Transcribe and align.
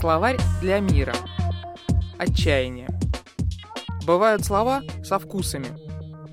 Словарь 0.00 0.38
для 0.62 0.80
мира. 0.80 1.14
Отчаяние. 2.16 2.88
Бывают 4.06 4.42
слова 4.42 4.80
со 5.04 5.18
вкусами. 5.18 5.66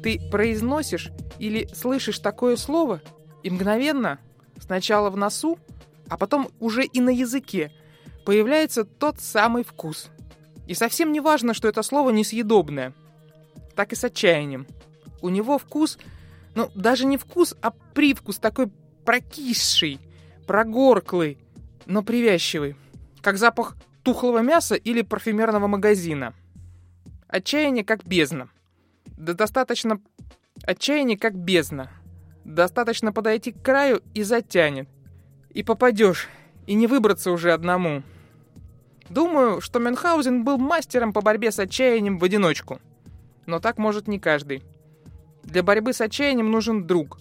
Ты 0.01 0.21
произносишь 0.31 1.11
или 1.37 1.67
слышишь 1.73 2.19
такое 2.19 2.55
слово, 2.55 3.01
и 3.43 3.49
мгновенно, 3.49 4.19
сначала 4.57 5.09
в 5.09 5.17
носу, 5.17 5.59
а 6.07 6.15
потом 6.15 6.47
уже 6.61 6.85
и 6.85 7.01
на 7.01 7.09
языке, 7.09 7.73
появляется 8.25 8.85
тот 8.85 9.19
самый 9.19 9.65
вкус. 9.65 10.11
И 10.65 10.73
совсем 10.73 11.11
не 11.11 11.19
важно, 11.19 11.53
что 11.53 11.67
это 11.67 11.83
слово 11.83 12.11
несъедобное. 12.11 12.93
Так 13.75 13.91
и 13.91 13.97
с 13.97 14.03
отчаянием. 14.05 14.65
У 15.21 15.27
него 15.27 15.57
вкус, 15.57 15.97
ну, 16.55 16.71
даже 16.73 17.05
не 17.05 17.17
вкус, 17.17 17.53
а 17.61 17.71
привкус 17.93 18.37
такой 18.37 18.71
прокисший, 19.03 19.99
прогорклый, 20.45 21.37
но 21.85 22.01
привязчивый, 22.01 22.77
как 23.27 23.37
запах 23.37 23.75
тухлого 24.03 24.39
мяса 24.39 24.75
или 24.75 25.01
парфюмерного 25.01 25.67
магазина. 25.67 26.33
Отчаяние 27.27 27.83
как 27.83 28.05
бездна. 28.05 28.47
Да 29.05 29.33
достаточно... 29.33 29.99
Отчаяние 30.63 31.17
как 31.17 31.35
бездна. 31.35 31.91
Достаточно 32.45 33.11
подойти 33.11 33.51
к 33.51 33.61
краю 33.61 34.01
и 34.13 34.23
затянет. 34.23 34.87
И 35.49 35.61
попадешь, 35.61 36.29
и 36.67 36.73
не 36.73 36.87
выбраться 36.87 37.31
уже 37.31 37.51
одному. 37.51 38.01
Думаю, 39.09 39.59
что 39.59 39.79
Мюнхгаузен 39.79 40.45
был 40.45 40.57
мастером 40.57 41.11
по 41.11 41.19
борьбе 41.19 41.51
с 41.51 41.59
отчаянием 41.59 42.19
в 42.19 42.23
одиночку. 42.23 42.79
Но 43.45 43.59
так 43.59 43.77
может 43.77 44.07
не 44.07 44.19
каждый. 44.19 44.63
Для 45.43 45.63
борьбы 45.63 45.91
с 45.91 45.99
отчаянием 45.99 46.49
нужен 46.49 46.87
друг. 46.87 47.19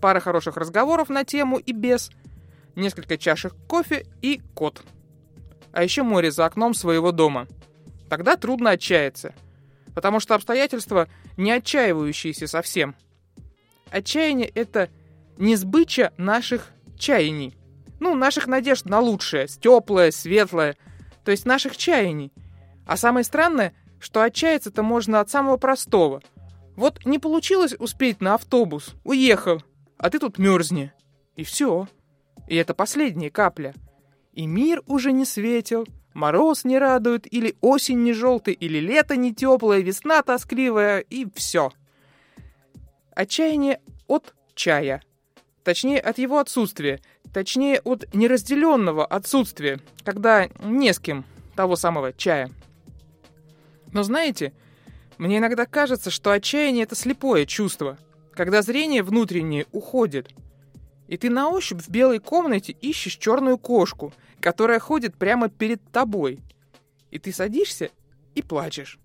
Пара 0.00 0.20
хороших 0.20 0.56
разговоров 0.56 1.08
на 1.08 1.24
тему 1.24 1.58
и 1.58 1.72
без– 1.72 2.12
несколько 2.76 3.18
чашек 3.18 3.54
кофе 3.66 4.06
и 4.22 4.40
кот. 4.54 4.84
А 5.72 5.82
еще 5.82 6.02
море 6.02 6.30
за 6.30 6.46
окном 6.46 6.74
своего 6.74 7.12
дома. 7.12 7.46
Тогда 8.08 8.36
трудно 8.36 8.70
отчаяться, 8.70 9.34
потому 9.94 10.20
что 10.20 10.34
обстоятельства 10.34 11.08
не 11.36 11.50
отчаивающиеся 11.52 12.46
совсем. 12.46 12.94
Отчаяние— 13.90 14.48
это 14.54 14.88
не 15.36 15.56
сбыча 15.56 16.12
наших 16.16 16.70
чаяний. 16.98 17.54
Ну, 18.00 18.14
наших 18.14 18.46
надежд 18.46 18.86
на 18.86 19.00
лучшее, 19.00 19.46
теплое, 19.46 20.10
светлое, 20.10 20.76
то 21.24 21.30
есть 21.30 21.46
наших 21.46 21.76
чаяний. 21.76 22.32
А 22.86 22.96
самое 22.96 23.24
странное, 23.24 23.74
что 24.00 24.22
отчаяться-то 24.22 24.82
можно 24.82 25.20
от 25.20 25.30
самого 25.30 25.56
простого. 25.56 26.22
Вот 26.76 27.04
не 27.04 27.18
получилось 27.18 27.74
успеть 27.78 28.20
на 28.20 28.34
автобус, 28.34 28.94
уехал, 29.04 29.62
а 29.96 30.10
ты 30.10 30.18
тут 30.18 30.38
мерзни. 30.38 30.92
И 31.34 31.44
все. 31.44 31.88
И 32.46 32.56
это 32.56 32.72
последняя 32.72 33.30
капля. 33.30 33.74
И 34.38 34.46
мир 34.46 34.84
уже 34.86 35.10
не 35.10 35.24
светил, 35.24 35.84
мороз 36.14 36.62
не 36.62 36.78
радует, 36.78 37.26
или 37.28 37.56
осень 37.60 38.04
не 38.04 38.12
желтый, 38.12 38.54
или 38.54 38.78
лето 38.78 39.16
не 39.16 39.34
теплое, 39.34 39.80
весна 39.80 40.22
тоскливая, 40.22 41.00
и 41.00 41.26
все. 41.34 41.72
Отчаяние 43.16 43.80
от 44.06 44.36
чая. 44.54 45.02
Точнее, 45.64 45.98
от 45.98 46.18
его 46.18 46.38
отсутствия. 46.38 47.00
Точнее, 47.34 47.80
от 47.80 48.14
неразделенного 48.14 49.04
отсутствия, 49.04 49.80
когда 50.04 50.48
не 50.62 50.94
с 50.94 51.00
кем 51.00 51.24
того 51.56 51.74
самого 51.74 52.12
чая. 52.12 52.48
Но 53.92 54.04
знаете, 54.04 54.52
мне 55.18 55.38
иногда 55.38 55.66
кажется, 55.66 56.12
что 56.12 56.30
отчаяние— 56.30 56.84
это 56.84 56.94
слепое 56.94 57.44
чувство, 57.44 57.98
когда 58.34 58.62
зрение 58.62 59.02
внутреннее 59.02 59.66
уходит— 59.72 60.30
и 61.08 61.16
ты 61.16 61.30
на 61.30 61.48
ощупь 61.48 61.82
в 61.82 61.88
белой 61.88 62.20
комнате 62.20 62.72
ищешь 62.72 63.16
черную 63.16 63.58
кошку, 63.58 64.12
которая 64.40 64.78
ходит 64.78 65.16
прямо 65.16 65.48
перед 65.48 65.82
тобой. 65.90 66.38
И 67.10 67.18
ты 67.18 67.32
садишься 67.32 67.90
и 68.34 68.42
плачешь. 68.42 68.98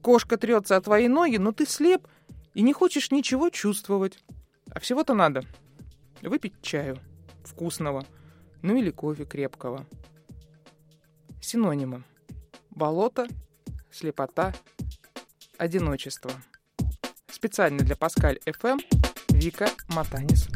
Кошка 0.00 0.38
трется 0.38 0.76
о 0.76 0.80
твои 0.80 1.08
ноги, 1.08 1.36
но 1.36 1.52
ты 1.52 1.66
слеп 1.66 2.06
и 2.54 2.62
не 2.62 2.72
хочешь 2.72 3.10
ничего 3.10 3.50
чувствовать. 3.50 4.22
А 4.70 4.78
всего-то 4.78 5.14
надо 5.14 5.44
выпить 6.22 6.54
чаю 6.62 6.98
вкусного, 7.44 8.06
ну 8.62 8.76
или 8.76 8.90
кофе 8.90 9.24
крепкого. 9.24 9.84
Синонимы. 11.42 12.04
Болото, 12.70 13.26
слепота, 13.90 14.54
одиночество. 15.58 16.30
Специально 17.28 17.78
для 17.78 17.96
Паскаль 17.96 18.38
FM 18.46 18.80
Вика 19.30 19.68
Матанис. 19.88 20.48